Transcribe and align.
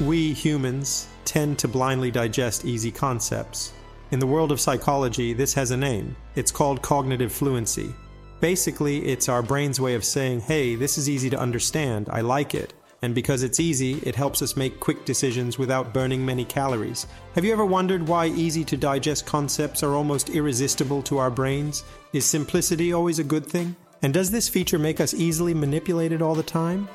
We 0.00 0.32
humans 0.32 1.08
tend 1.24 1.58
to 1.58 1.66
blindly 1.66 2.12
digest 2.12 2.64
easy 2.64 2.92
concepts. 2.92 3.72
In 4.12 4.20
the 4.20 4.28
world 4.28 4.52
of 4.52 4.60
psychology, 4.60 5.32
this 5.32 5.52
has 5.54 5.72
a 5.72 5.76
name. 5.76 6.14
It's 6.36 6.52
called 6.52 6.82
cognitive 6.82 7.32
fluency. 7.32 7.92
Basically, 8.40 9.04
it's 9.06 9.28
our 9.28 9.42
brain's 9.42 9.80
way 9.80 9.96
of 9.96 10.04
saying, 10.04 10.42
hey, 10.42 10.76
this 10.76 10.98
is 10.98 11.08
easy 11.08 11.28
to 11.30 11.40
understand, 11.40 12.08
I 12.12 12.20
like 12.20 12.54
it. 12.54 12.74
And 13.02 13.12
because 13.12 13.42
it's 13.42 13.58
easy, 13.58 13.94
it 14.04 14.14
helps 14.14 14.40
us 14.40 14.56
make 14.56 14.78
quick 14.78 15.04
decisions 15.04 15.58
without 15.58 15.92
burning 15.92 16.24
many 16.24 16.44
calories. 16.44 17.08
Have 17.34 17.44
you 17.44 17.52
ever 17.52 17.66
wondered 17.66 18.06
why 18.06 18.26
easy 18.26 18.64
to 18.66 18.76
digest 18.76 19.26
concepts 19.26 19.82
are 19.82 19.96
almost 19.96 20.30
irresistible 20.30 21.02
to 21.02 21.18
our 21.18 21.30
brains? 21.30 21.82
Is 22.12 22.24
simplicity 22.24 22.92
always 22.92 23.18
a 23.18 23.24
good 23.24 23.44
thing? 23.44 23.74
And 24.02 24.14
does 24.14 24.30
this 24.30 24.48
feature 24.48 24.78
make 24.78 25.00
us 25.00 25.12
easily 25.12 25.54
manipulated 25.54 26.22
all 26.22 26.36
the 26.36 26.42
time? 26.44 26.88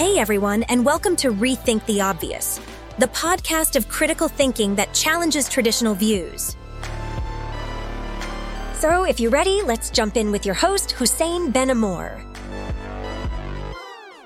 Hey 0.00 0.16
everyone, 0.16 0.62
and 0.70 0.82
welcome 0.82 1.14
to 1.16 1.30
Rethink 1.30 1.84
the 1.84 2.00
Obvious, 2.00 2.58
the 2.96 3.08
podcast 3.08 3.76
of 3.76 3.86
critical 3.90 4.28
thinking 4.28 4.74
that 4.76 4.94
challenges 4.94 5.46
traditional 5.46 5.94
views. 5.94 6.56
So, 8.72 9.04
if 9.04 9.20
you're 9.20 9.30
ready, 9.30 9.60
let's 9.60 9.90
jump 9.90 10.16
in 10.16 10.32
with 10.32 10.46
your 10.46 10.54
host, 10.54 10.92
Hussein 10.92 11.50
Ben 11.50 11.68
Amor. 11.68 12.24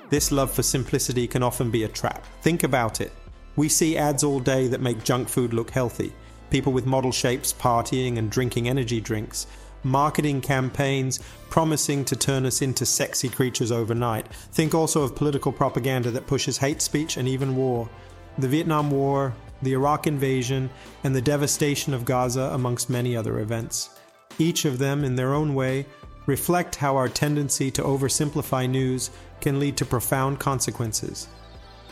This 0.09 0.31
love 0.31 0.49
for 0.49 0.63
simplicity 0.63 1.27
can 1.27 1.43
often 1.43 1.69
be 1.71 1.83
a 1.83 1.89
trap. 1.89 2.25
Think 2.41 2.63
about 2.63 3.01
it. 3.01 3.11
We 3.57 3.67
see 3.67 3.97
ads 3.97 4.23
all 4.23 4.39
day 4.39 4.69
that 4.69 4.79
make 4.79 5.03
junk 5.03 5.27
food 5.27 5.53
look 5.53 5.71
healthy, 5.71 6.13
people 6.51 6.71
with 6.71 6.85
model 6.85 7.11
shapes 7.11 7.51
partying 7.51 8.17
and 8.17 8.31
drinking 8.31 8.69
energy 8.69 9.01
drinks, 9.01 9.45
marketing 9.85 10.41
campaigns 10.41 11.19
promising 11.49 12.03
to 12.03 12.15
turn 12.15 12.45
us 12.45 12.61
into 12.61 12.85
sexy 12.85 13.29
creatures 13.29 13.71
overnight. 13.71 14.27
Think 14.51 14.73
also 14.73 15.03
of 15.03 15.15
political 15.15 15.51
propaganda 15.51 16.11
that 16.11 16.27
pushes 16.27 16.57
hate 16.57 16.81
speech 16.81 17.15
and 17.15 17.27
even 17.27 17.55
war. 17.55 17.87
The 18.37 18.49
Vietnam 18.49 18.91
War, 18.91 19.33
the 19.61 19.73
Iraq 19.73 20.07
invasion, 20.07 20.69
and 21.03 21.15
the 21.15 21.21
devastation 21.21 21.93
of 21.93 22.03
Gaza, 22.03 22.49
amongst 22.53 22.89
many 22.89 23.15
other 23.15 23.39
events. 23.39 23.91
Each 24.37 24.65
of 24.65 24.79
them, 24.79 25.05
in 25.05 25.15
their 25.15 25.33
own 25.33 25.55
way, 25.55 25.85
reflect 26.25 26.75
how 26.75 26.97
our 26.97 27.07
tendency 27.07 27.71
to 27.71 27.83
oversimplify 27.83 28.69
news 28.69 29.11
can 29.39 29.59
lead 29.59 29.77
to 29.77 29.85
profound 29.85 30.39
consequences. 30.39 31.27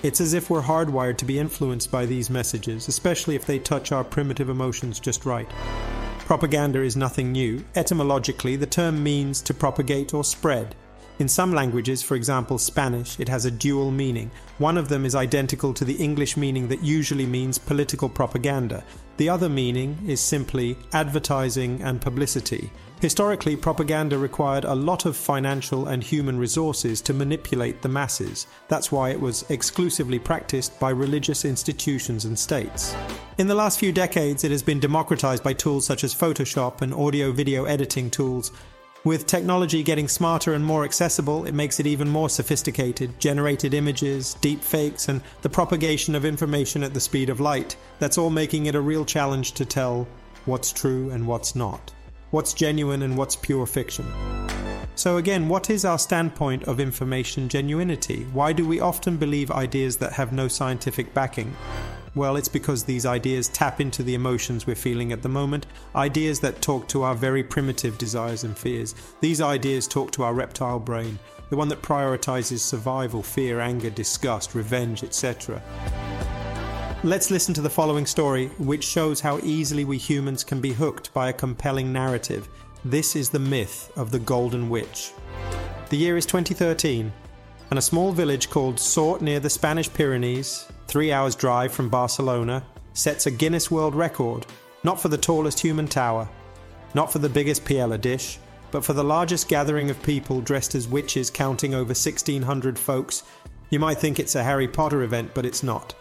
It's 0.02 0.20
as 0.20 0.34
if 0.34 0.50
we're 0.50 0.62
hardwired 0.62 1.18
to 1.18 1.26
be 1.26 1.40
influenced 1.40 1.90
by 1.90 2.06
these 2.06 2.30
messages, 2.30 2.90
especially 2.90 3.36
if 3.36 3.46
they 3.46 3.60
touch 3.60 3.94
our 3.94 4.04
primitive 4.04 4.50
emotions 4.50 5.00
just 5.00 5.26
right. 5.26 5.48
Propaganda 6.26 6.82
is 6.82 6.96
nothing 6.96 7.34
new. 7.34 7.66
Etymologically, 7.76 8.56
the 8.56 8.66
term 8.66 9.04
means 9.04 9.42
to 9.42 9.54
propagate 9.54 10.14
or 10.14 10.24
spread. 10.24 10.74
In 11.20 11.28
some 11.28 11.54
languages, 11.54 12.02
for 12.02 12.16
example 12.16 12.58
Spanish, 12.58 13.20
it 13.20 13.28
has 13.28 13.44
a 13.44 13.52
dual 13.52 13.92
meaning. 13.92 14.32
One 14.58 14.78
of 14.78 14.88
them 14.88 15.06
is 15.06 15.16
identical 15.16 15.74
to 15.74 15.84
the 15.84 15.96
English 15.96 16.38
meaning 16.38 16.70
that 16.70 16.82
usually 16.82 17.26
means 17.26 17.58
political 17.58 18.08
propaganda. 18.08 18.86
The 19.18 19.28
other 19.30 19.50
meaning 19.50 19.98
is 20.08 20.22
simply 20.22 20.78
advertising 20.94 21.82
and 21.82 22.02
publicity. 22.02 22.72
Historically, 23.04 23.58
propaganda 23.58 24.18
required 24.18 24.64
a 24.64 24.74
lot 24.74 25.06
of 25.06 25.18
financial 25.18 25.88
and 25.90 26.02
human 26.02 26.38
resources 26.40 27.02
to 27.02 27.14
manipulate 27.14 27.82
the 27.82 27.90
masses. 27.90 28.48
That's 28.70 28.94
why 28.94 29.10
it 29.10 29.20
was 29.20 29.44
exclusively 29.50 30.20
practiced 30.20 30.80
by 30.80 30.92
religious 30.92 31.44
institutions 31.44 32.24
and 32.24 32.40
states. 32.40 32.96
In 33.38 33.48
the 33.48 33.56
last 33.56 33.78
few 33.78 33.92
decades, 33.92 34.46
it 34.46 34.52
has 34.52 34.64
been 34.64 34.80
democratized 34.80 35.44
by 35.44 35.52
tools 35.52 35.86
such 35.86 36.06
as 36.06 36.16
Photoshop 36.16 36.82
and 36.82 36.94
audio 36.94 37.34
video 37.34 37.66
editing 37.66 38.10
tools. 38.10 38.54
With 39.04 39.26
technology 39.26 39.84
getting 39.84 40.08
smarter 40.08 40.54
and 40.54 40.64
more 40.64 40.86
accessible, 40.86 41.44
it 41.46 41.54
makes 41.54 41.82
it 41.82 41.88
even 41.88 42.08
more 42.08 42.30
sophisticated. 42.30 43.20
Generated 43.20 43.74
images, 43.74 44.36
deep 44.36 44.62
fakes, 44.62 45.10
and 45.10 45.20
the 45.42 45.50
propagation 45.50 46.16
of 46.16 46.24
information 46.24 46.84
at 46.84 46.94
the 46.94 47.02
speed 47.02 47.30
of 47.30 47.42
light. 47.42 47.76
That's 48.00 48.18
all 48.18 48.30
making 48.30 48.68
it 48.68 48.76
a 48.76 48.80
real 48.80 49.04
challenge 49.04 49.52
to 49.56 49.66
tell 49.66 50.08
what's 50.46 50.72
true 50.72 51.10
and 51.10 51.28
what's 51.28 51.54
not 51.54 51.92
what's 52.34 52.54
genuine 52.54 53.04
and 53.04 53.16
what's 53.16 53.36
pure 53.36 53.68
fiction. 53.68 54.04
So, 54.96 55.18
again, 55.18 55.50
what 55.50 55.70
is 55.70 55.86
our 55.86 56.00
standpoint 56.00 56.64
of 56.64 56.80
information 56.80 57.48
genuinity? 57.48 58.30
Why 58.32 58.54
do 58.54 58.68
we 58.68 58.80
often 58.80 59.18
believe 59.18 59.52
ideas 59.52 59.98
that 59.98 60.14
have 60.14 60.34
no 60.34 60.48
scientific 60.48 61.14
backing? 61.14 61.56
Well, 62.16 62.36
it's 62.36 62.48
because 62.48 62.84
these 62.84 63.06
ideas 63.06 63.50
tap 63.50 63.80
into 63.80 64.02
the 64.02 64.16
emotions 64.16 64.66
we're 64.66 64.76
feeling 64.76 65.12
at 65.12 65.22
the 65.22 65.30
moment, 65.30 65.68
ideas 65.96 66.40
that 66.40 66.62
talk 66.62 66.88
to 66.90 67.04
our 67.04 67.16
very 67.16 67.44
primitive 67.44 68.00
desires 68.00 68.44
and 68.44 68.58
fears. 68.58 68.96
These 69.22 69.42
ideas 69.42 69.88
talk 69.88 70.12
to 70.12 70.24
our 70.24 70.34
reptile 70.34 70.80
brain, 70.80 71.20
the 71.50 71.58
one 71.58 71.68
that 71.70 71.84
prioritizes 71.84 72.60
survival, 72.60 73.22
fear, 73.22 73.60
anger, 73.60 73.92
disgust, 73.92 74.56
revenge, 74.56 75.04
etc. 75.04 75.62
Let's 77.06 77.30
listen 77.30 77.54
to 77.56 77.62
the 77.62 77.70
following 77.70 78.06
story, 78.06 78.48
which 78.60 78.86
shows 78.86 79.20
how 79.20 79.38
easily 79.40 79.84
we 79.84 79.98
humans 79.98 80.46
can 80.46 80.62
be 80.62 80.72
hooked 80.72 81.14
by 81.14 81.28
a 81.28 81.34
compelling 81.34 81.92
narrative. 81.92 82.48
This 82.86 83.18
is 83.18 83.30
the 83.30 83.40
myth 83.40 83.92
of 83.98 84.10
the 84.10 84.20
Golden 84.20 84.70
Witch. 84.70 85.12
The 85.90 85.98
year 85.98 86.16
is 86.16 86.26
2013, 86.26 87.12
and 87.72 87.78
a 87.78 87.82
small 87.82 88.14
village 88.14 88.50
called 88.50 88.80
Sort 88.80 89.22
near 89.22 89.42
the 89.42 89.50
Spanish 89.50 89.92
Pyrenees, 89.92 90.66
three 90.88 91.12
hours' 91.12 91.36
drive 91.36 91.74
from 91.74 91.90
Barcelona, 91.90 92.64
sets 92.94 93.26
a 93.26 93.32
Guinness 93.32 93.70
World 93.70 93.96
Record, 93.96 94.46
not 94.86 94.98
for 94.98 95.10
the 95.10 95.18
tallest 95.18 95.60
human 95.60 95.90
tower, 95.90 96.30
not 96.94 97.12
for 97.12 97.20
the 97.20 97.28
biggest 97.28 97.66
paella 97.66 98.00
dish, 98.00 98.40
but 98.72 98.86
for 98.86 98.94
the 98.94 99.04
largest 99.04 99.50
gathering 99.50 99.90
of 99.90 100.02
people 100.04 100.40
dressed 100.40 100.74
as 100.74 100.88
witches 100.88 101.30
counting 101.30 101.74
over 101.74 101.90
1600 101.90 102.80
folks. 102.80 103.24
You 103.72 103.80
might 103.80 103.98
think 103.98 104.22
it's 104.22 104.36
a 104.36 104.44
Harry 104.44 104.70
Potter 104.70 105.02
event, 105.02 105.34
but 105.34 105.46
it's 105.46 105.64
not. 105.64 105.96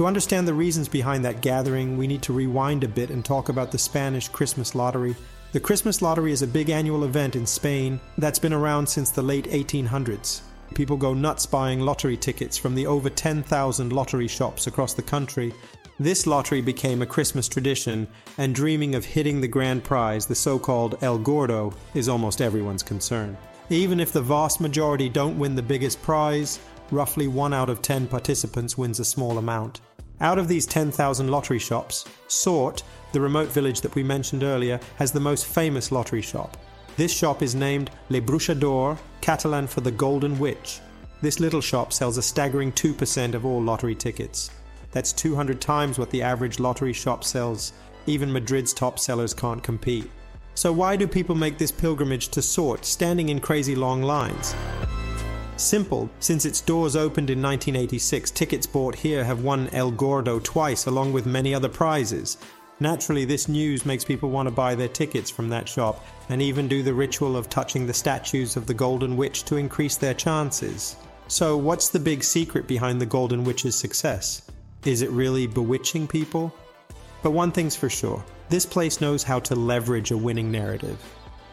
To 0.00 0.06
understand 0.06 0.48
the 0.48 0.54
reasons 0.54 0.88
behind 0.88 1.26
that 1.26 1.42
gathering, 1.42 1.98
we 1.98 2.06
need 2.06 2.22
to 2.22 2.32
rewind 2.32 2.84
a 2.84 2.88
bit 2.88 3.10
and 3.10 3.22
talk 3.22 3.50
about 3.50 3.70
the 3.70 3.76
Spanish 3.76 4.28
Christmas 4.28 4.74
lottery. 4.74 5.14
The 5.52 5.60
Christmas 5.60 6.00
lottery 6.00 6.32
is 6.32 6.40
a 6.40 6.46
big 6.46 6.70
annual 6.70 7.04
event 7.04 7.36
in 7.36 7.44
Spain 7.44 8.00
that's 8.16 8.38
been 8.38 8.54
around 8.54 8.86
since 8.86 9.10
the 9.10 9.20
late 9.20 9.44
1800s. 9.50 10.40
People 10.74 10.96
go 10.96 11.12
nuts 11.12 11.44
buying 11.44 11.80
lottery 11.80 12.16
tickets 12.16 12.56
from 12.56 12.74
the 12.74 12.86
over 12.86 13.10
10,000 13.10 13.92
lottery 13.92 14.26
shops 14.26 14.66
across 14.66 14.94
the 14.94 15.02
country. 15.02 15.52
This 15.98 16.26
lottery 16.26 16.62
became 16.62 17.02
a 17.02 17.06
Christmas 17.06 17.46
tradition, 17.46 18.08
and 18.38 18.54
dreaming 18.54 18.94
of 18.94 19.04
hitting 19.04 19.42
the 19.42 19.48
grand 19.48 19.84
prize, 19.84 20.24
the 20.24 20.34
so 20.34 20.58
called 20.58 20.96
El 21.02 21.18
Gordo, 21.18 21.74
is 21.92 22.08
almost 22.08 22.40
everyone's 22.40 22.82
concern. 22.82 23.36
Even 23.68 24.00
if 24.00 24.12
the 24.12 24.22
vast 24.22 24.62
majority 24.62 25.10
don't 25.10 25.38
win 25.38 25.54
the 25.54 25.62
biggest 25.62 26.00
prize, 26.00 26.58
roughly 26.90 27.28
1 27.28 27.52
out 27.52 27.68
of 27.68 27.82
10 27.82 28.06
participants 28.06 28.78
wins 28.78 28.98
a 28.98 29.04
small 29.04 29.36
amount. 29.36 29.82
Out 30.20 30.38
of 30.38 30.48
these 30.48 30.66
10,000 30.66 31.28
lottery 31.28 31.58
shops, 31.58 32.04
Sort, 32.28 32.82
the 33.12 33.20
remote 33.20 33.48
village 33.48 33.80
that 33.80 33.94
we 33.94 34.02
mentioned 34.02 34.42
earlier, 34.42 34.78
has 34.96 35.12
the 35.12 35.20
most 35.20 35.46
famous 35.46 35.90
lottery 35.90 36.20
shop. 36.20 36.58
This 36.96 37.12
shop 37.12 37.40
is 37.40 37.54
named 37.54 37.90
La 38.10 38.20
Bruixa 38.20 38.58
d'Or, 38.58 38.98
Catalan 39.22 39.66
for 39.66 39.80
the 39.80 39.90
Golden 39.90 40.38
Witch. 40.38 40.80
This 41.22 41.40
little 41.40 41.62
shop 41.62 41.92
sells 41.92 42.18
a 42.18 42.22
staggering 42.22 42.70
2% 42.72 43.32
of 43.34 43.46
all 43.46 43.62
lottery 43.62 43.94
tickets. 43.94 44.50
That's 44.92 45.12
200 45.12 45.58
times 45.58 45.98
what 45.98 46.10
the 46.10 46.22
average 46.22 46.60
lottery 46.60 46.92
shop 46.92 47.24
sells. 47.24 47.72
Even 48.06 48.30
Madrid's 48.30 48.74
top 48.74 48.98
sellers 48.98 49.32
can't 49.32 49.62
compete. 49.62 50.10
So, 50.54 50.72
why 50.72 50.96
do 50.96 51.06
people 51.06 51.34
make 51.34 51.56
this 51.56 51.70
pilgrimage 51.70 52.28
to 52.28 52.42
Sort, 52.42 52.84
standing 52.84 53.30
in 53.30 53.40
crazy 53.40 53.74
long 53.74 54.02
lines? 54.02 54.54
Simple, 55.60 56.08
since 56.20 56.46
its 56.46 56.62
doors 56.62 56.96
opened 56.96 57.28
in 57.28 57.42
1986, 57.42 58.30
tickets 58.30 58.66
bought 58.66 58.94
here 58.94 59.22
have 59.22 59.44
won 59.44 59.68
El 59.74 59.90
Gordo 59.90 60.38
twice, 60.38 60.86
along 60.86 61.12
with 61.12 61.26
many 61.26 61.54
other 61.54 61.68
prizes. 61.68 62.38
Naturally, 62.80 63.26
this 63.26 63.46
news 63.46 63.84
makes 63.84 64.02
people 64.02 64.30
want 64.30 64.46
to 64.46 64.54
buy 64.54 64.74
their 64.74 64.88
tickets 64.88 65.28
from 65.28 65.50
that 65.50 65.68
shop 65.68 66.02
and 66.30 66.40
even 66.40 66.66
do 66.66 66.82
the 66.82 66.94
ritual 66.94 67.36
of 67.36 67.50
touching 67.50 67.86
the 67.86 67.92
statues 67.92 68.56
of 68.56 68.66
the 68.66 68.72
Golden 68.72 69.18
Witch 69.18 69.44
to 69.44 69.56
increase 69.56 69.96
their 69.96 70.14
chances. 70.14 70.96
So, 71.28 71.58
what's 71.58 71.90
the 71.90 72.00
big 72.00 72.24
secret 72.24 72.66
behind 72.66 72.98
the 72.98 73.04
Golden 73.04 73.44
Witch's 73.44 73.76
success? 73.76 74.50
Is 74.86 75.02
it 75.02 75.10
really 75.10 75.46
bewitching 75.46 76.08
people? 76.08 76.54
But 77.22 77.32
one 77.32 77.52
thing's 77.52 77.76
for 77.76 77.90
sure 77.90 78.24
this 78.48 78.64
place 78.64 79.02
knows 79.02 79.22
how 79.22 79.40
to 79.40 79.54
leverage 79.54 80.10
a 80.10 80.16
winning 80.16 80.50
narrative. 80.50 80.98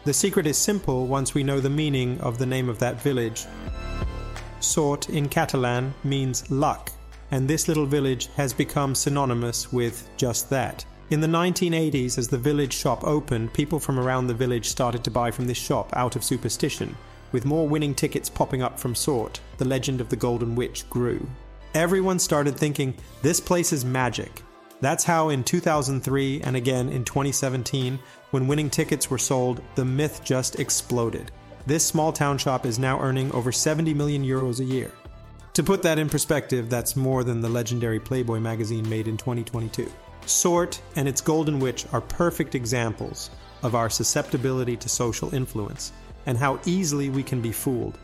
The 0.04 0.14
secret 0.14 0.46
is 0.46 0.56
simple 0.56 1.06
once 1.06 1.34
we 1.34 1.44
know 1.44 1.60
the 1.60 1.68
meaning 1.68 2.18
of 2.22 2.38
the 2.38 2.46
name 2.46 2.70
of 2.70 2.78
that 2.78 3.02
village. 3.02 3.46
Sort 4.60 5.08
in 5.10 5.28
Catalan 5.28 5.94
means 6.04 6.50
luck, 6.50 6.90
and 7.30 7.46
this 7.46 7.68
little 7.68 7.86
village 7.86 8.28
has 8.36 8.52
become 8.52 8.94
synonymous 8.94 9.72
with 9.72 10.08
just 10.16 10.50
that. 10.50 10.84
In 11.10 11.20
the 11.20 11.26
1980s, 11.26 12.18
as 12.18 12.28
the 12.28 12.36
village 12.36 12.74
shop 12.74 13.02
opened, 13.04 13.54
people 13.54 13.78
from 13.78 13.98
around 13.98 14.26
the 14.26 14.34
village 14.34 14.68
started 14.68 15.02
to 15.04 15.10
buy 15.10 15.30
from 15.30 15.46
this 15.46 15.56
shop 15.56 15.90
out 15.94 16.16
of 16.16 16.24
superstition. 16.24 16.96
With 17.32 17.46
more 17.46 17.66
winning 17.66 17.94
tickets 17.94 18.28
popping 18.28 18.62
up 18.62 18.78
from 18.78 18.94
Sort, 18.94 19.40
the 19.56 19.64
legend 19.64 20.00
of 20.00 20.08
the 20.08 20.16
Golden 20.16 20.54
Witch 20.54 20.88
grew. 20.90 21.26
Everyone 21.74 22.18
started 22.18 22.56
thinking, 22.56 22.94
this 23.22 23.40
place 23.40 23.72
is 23.72 23.84
magic. 23.84 24.42
That's 24.80 25.04
how 25.04 25.30
in 25.30 25.44
2003 25.44 26.42
and 26.42 26.56
again 26.56 26.88
in 26.88 27.04
2017, 27.04 27.98
when 28.30 28.46
winning 28.46 28.70
tickets 28.70 29.10
were 29.10 29.18
sold, 29.18 29.62
the 29.74 29.84
myth 29.84 30.20
just 30.22 30.60
exploded. 30.60 31.30
This 31.68 31.84
small 31.84 32.14
town 32.14 32.38
shop 32.38 32.64
is 32.64 32.78
now 32.78 32.98
earning 32.98 33.30
over 33.32 33.52
70 33.52 33.92
million 33.92 34.24
euros 34.24 34.58
a 34.58 34.64
year. 34.64 34.90
To 35.52 35.62
put 35.62 35.82
that 35.82 35.98
in 35.98 36.08
perspective, 36.08 36.70
that's 36.70 36.96
more 36.96 37.24
than 37.24 37.42
the 37.42 37.48
legendary 37.50 38.00
Playboy 38.00 38.40
magazine 38.40 38.88
made 38.88 39.06
in 39.06 39.18
2022. 39.18 39.92
Sort 40.24 40.80
and 40.96 41.06
its 41.06 41.20
Golden 41.20 41.60
Witch 41.60 41.84
are 41.92 42.00
perfect 42.00 42.54
examples 42.54 43.28
of 43.62 43.74
our 43.74 43.90
susceptibility 43.90 44.78
to 44.78 44.88
social 44.88 45.34
influence 45.34 45.92
and 46.24 46.38
how 46.38 46.58
easily 46.64 47.10
we 47.10 47.22
can 47.22 47.42
be 47.42 47.52
fooled. 47.52 47.98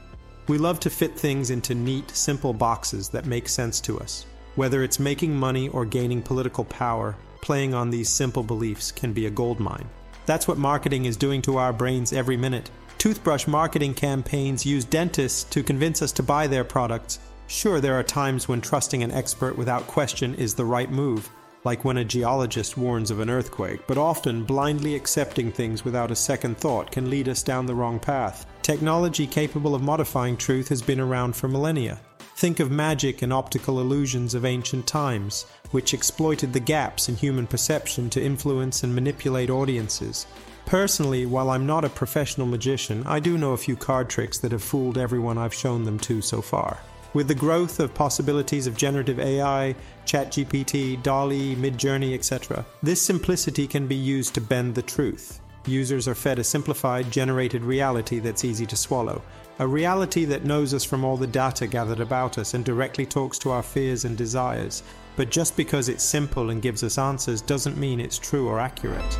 We 0.46 0.58
love 0.58 0.78
to 0.80 0.90
fit 0.90 1.18
things 1.18 1.48
into 1.48 1.74
neat, 1.74 2.10
simple 2.10 2.52
boxes 2.52 3.08
that 3.08 3.24
make 3.24 3.48
sense 3.48 3.80
to 3.80 3.98
us. 3.98 4.26
Whether 4.56 4.82
it's 4.82 4.98
making 4.98 5.34
money 5.34 5.70
or 5.70 5.86
gaining 5.86 6.20
political 6.20 6.66
power, 6.66 7.16
playing 7.40 7.72
on 7.72 7.88
these 7.88 8.10
simple 8.10 8.42
beliefs 8.42 8.92
can 8.92 9.14
be 9.14 9.24
a 9.24 9.30
goldmine. 9.30 9.88
That's 10.26 10.46
what 10.46 10.58
marketing 10.58 11.06
is 11.06 11.16
doing 11.16 11.40
to 11.42 11.56
our 11.56 11.72
brains 11.72 12.12
every 12.12 12.36
minute. 12.36 12.70
Toothbrush 13.04 13.46
marketing 13.46 13.92
campaigns 13.92 14.64
use 14.64 14.86
dentists 14.86 15.44
to 15.50 15.62
convince 15.62 16.00
us 16.00 16.10
to 16.12 16.22
buy 16.22 16.46
their 16.46 16.64
products. 16.64 17.18
Sure, 17.48 17.78
there 17.78 17.92
are 17.92 18.02
times 18.02 18.48
when 18.48 18.62
trusting 18.62 19.02
an 19.02 19.10
expert 19.10 19.58
without 19.58 19.86
question 19.86 20.34
is 20.36 20.54
the 20.54 20.64
right 20.64 20.90
move, 20.90 21.28
like 21.64 21.84
when 21.84 21.98
a 21.98 22.04
geologist 22.06 22.78
warns 22.78 23.10
of 23.10 23.20
an 23.20 23.28
earthquake, 23.28 23.86
but 23.86 23.98
often 23.98 24.42
blindly 24.42 24.94
accepting 24.94 25.52
things 25.52 25.84
without 25.84 26.10
a 26.10 26.16
second 26.16 26.56
thought 26.56 26.90
can 26.90 27.10
lead 27.10 27.28
us 27.28 27.42
down 27.42 27.66
the 27.66 27.74
wrong 27.74 28.00
path. 28.00 28.46
Technology 28.62 29.26
capable 29.26 29.74
of 29.74 29.82
modifying 29.82 30.34
truth 30.34 30.70
has 30.70 30.80
been 30.80 30.98
around 30.98 31.36
for 31.36 31.46
millennia. 31.46 32.00
Think 32.36 32.58
of 32.58 32.70
magic 32.70 33.20
and 33.20 33.34
optical 33.34 33.82
illusions 33.82 34.32
of 34.32 34.46
ancient 34.46 34.86
times, 34.86 35.44
which 35.72 35.92
exploited 35.92 36.54
the 36.54 36.58
gaps 36.58 37.10
in 37.10 37.16
human 37.16 37.46
perception 37.46 38.08
to 38.08 38.24
influence 38.24 38.82
and 38.82 38.94
manipulate 38.94 39.50
audiences. 39.50 40.26
Personally, 40.66 41.26
while 41.26 41.50
I'm 41.50 41.66
not 41.66 41.84
a 41.84 41.90
professional 41.90 42.46
magician, 42.46 43.04
I 43.06 43.20
do 43.20 43.36
know 43.36 43.52
a 43.52 43.58
few 43.58 43.76
card 43.76 44.08
tricks 44.08 44.38
that 44.38 44.52
have 44.52 44.62
fooled 44.62 44.96
everyone 44.96 45.36
I've 45.36 45.54
shown 45.54 45.84
them 45.84 45.98
to 46.00 46.22
so 46.22 46.40
far. 46.40 46.78
With 47.12 47.28
the 47.28 47.34
growth 47.34 47.78
of 47.78 47.94
possibilities 47.94 48.66
of 48.66 48.76
generative 48.76 49.20
AI, 49.20 49.76
ChatGPT, 50.04 51.00
DALL-E, 51.02 51.54
Midjourney, 51.56 52.14
etc., 52.14 52.66
this 52.82 53.00
simplicity 53.00 53.68
can 53.68 53.86
be 53.86 53.94
used 53.94 54.34
to 54.34 54.40
bend 54.40 54.74
the 54.74 54.82
truth. 54.82 55.40
Users 55.66 56.08
are 56.08 56.14
fed 56.14 56.38
a 56.38 56.44
simplified, 56.44 57.10
generated 57.10 57.62
reality 57.62 58.18
that's 58.18 58.44
easy 58.44 58.66
to 58.66 58.76
swallow, 58.76 59.22
a 59.60 59.66
reality 59.66 60.24
that 60.24 60.44
knows 60.44 60.74
us 60.74 60.82
from 60.82 61.04
all 61.04 61.16
the 61.16 61.26
data 61.26 61.68
gathered 61.68 62.00
about 62.00 62.38
us 62.38 62.54
and 62.54 62.64
directly 62.64 63.06
talks 63.06 63.38
to 63.38 63.50
our 63.52 63.62
fears 63.62 64.04
and 64.04 64.16
desires. 64.16 64.82
But 65.14 65.30
just 65.30 65.56
because 65.56 65.88
it's 65.88 66.02
simple 66.02 66.50
and 66.50 66.60
gives 66.60 66.82
us 66.82 66.98
answers 66.98 67.40
doesn't 67.40 67.76
mean 67.76 68.00
it's 68.00 68.18
true 68.18 68.48
or 68.48 68.58
accurate. 68.58 69.18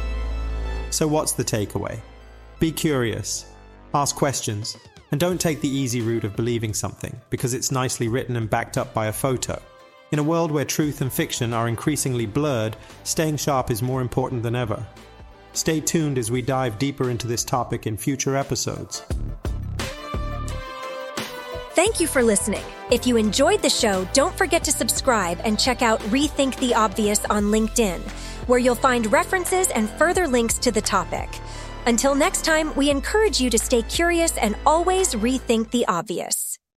So, 0.94 1.08
what's 1.08 1.32
the 1.32 1.42
takeaway? 1.42 1.98
Be 2.60 2.70
curious, 2.70 3.46
ask 3.94 4.14
questions, 4.14 4.76
and 5.10 5.18
don't 5.18 5.40
take 5.40 5.60
the 5.60 5.68
easy 5.68 6.00
route 6.00 6.22
of 6.22 6.36
believing 6.36 6.72
something 6.72 7.20
because 7.30 7.52
it's 7.52 7.72
nicely 7.72 8.06
written 8.06 8.36
and 8.36 8.48
backed 8.48 8.78
up 8.78 8.94
by 8.94 9.06
a 9.06 9.12
photo. 9.12 9.60
In 10.12 10.20
a 10.20 10.22
world 10.22 10.52
where 10.52 10.64
truth 10.64 11.00
and 11.00 11.12
fiction 11.12 11.52
are 11.52 11.66
increasingly 11.66 12.26
blurred, 12.26 12.76
staying 13.02 13.38
sharp 13.38 13.72
is 13.72 13.82
more 13.82 14.02
important 14.02 14.44
than 14.44 14.54
ever. 14.54 14.86
Stay 15.52 15.80
tuned 15.80 16.16
as 16.16 16.30
we 16.30 16.42
dive 16.42 16.78
deeper 16.78 17.10
into 17.10 17.26
this 17.26 17.42
topic 17.42 17.88
in 17.88 17.96
future 17.96 18.36
episodes. 18.36 19.02
Thank 21.74 21.98
you 21.98 22.06
for 22.06 22.22
listening. 22.22 22.62
If 22.92 23.04
you 23.04 23.16
enjoyed 23.16 23.62
the 23.62 23.68
show, 23.68 24.06
don't 24.12 24.38
forget 24.38 24.62
to 24.62 24.70
subscribe 24.70 25.40
and 25.42 25.58
check 25.58 25.82
out 25.82 25.98
Rethink 26.02 26.56
the 26.60 26.72
Obvious 26.72 27.24
on 27.24 27.46
LinkedIn, 27.46 28.00
where 28.46 28.58
you'll 28.58 28.74
find 28.74 29.10
references 29.12 29.70
and 29.70 29.88
further 29.90 30.26
links 30.26 30.58
to 30.58 30.72
the 30.72 30.80
topic. 30.80 31.28
Until 31.86 32.14
next 32.14 32.44
time, 32.44 32.74
we 32.76 32.90
encourage 32.90 33.40
you 33.40 33.50
to 33.50 33.58
stay 33.58 33.82
curious 33.82 34.36
and 34.38 34.56
always 34.64 35.14
rethink 35.14 35.70
the 35.70 35.86
obvious. 35.86 36.53